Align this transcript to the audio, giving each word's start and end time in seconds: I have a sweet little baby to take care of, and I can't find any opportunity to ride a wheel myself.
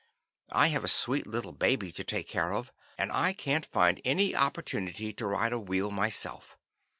I 0.51 0.69
have 0.69 0.83
a 0.83 0.87
sweet 0.87 1.27
little 1.27 1.51
baby 1.51 1.91
to 1.91 2.03
take 2.03 2.27
care 2.27 2.51
of, 2.53 2.71
and 2.97 3.11
I 3.11 3.33
can't 3.33 3.67
find 3.67 4.01
any 4.03 4.35
opportunity 4.35 5.13
to 5.13 5.27
ride 5.27 5.53
a 5.53 5.59
wheel 5.59 5.91
myself. 5.91 6.57